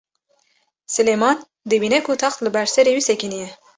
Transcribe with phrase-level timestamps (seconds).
[0.93, 1.37] Silêman
[1.69, 3.49] dibîne ku text li ber serê wî sekiniye.